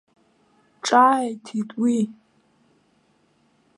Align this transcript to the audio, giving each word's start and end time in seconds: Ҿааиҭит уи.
Ҿааиҭит 0.85 1.69
уи. 1.81 1.99